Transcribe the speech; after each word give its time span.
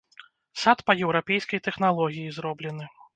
Сад 0.61 0.79
па 0.87 0.95
еўрапейскай 1.07 1.61
тэхналогіі 1.67 2.33
зроблены. 2.39 2.85